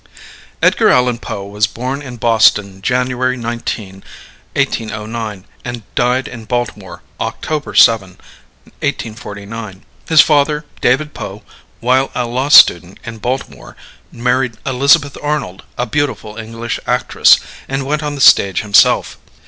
Edgar 0.63 0.89
Allan 0.89 1.19
Poe 1.19 1.45
was 1.45 1.67
born 1.67 2.01
in 2.01 2.17
Boston, 2.17 2.81
January 2.81 3.37
19, 3.37 4.03
1809, 4.55 5.45
and 5.63 5.83
died 5.93 6.27
in 6.27 6.45
Baltimore, 6.45 7.03
October 7.19 7.75
7, 7.75 8.17
1849. 8.79 9.83
His 10.09 10.21
father, 10.21 10.65
David 10.81 11.13
Poe, 11.13 11.43
while 11.81 12.09
a 12.15 12.25
law 12.25 12.49
student 12.49 12.99
in 13.03 13.19
Baltimore, 13.19 13.77
married 14.11 14.57
Elizabeth 14.65 15.15
Arnold, 15.21 15.61
a 15.77 15.85
beautiful 15.85 16.35
English 16.35 16.79
actress, 16.87 17.39
and 17.69 17.85
went 17.85 18.01
on 18.01 18.15
the 18.15 18.21
stage 18.21 18.61
himself. 18.61 19.19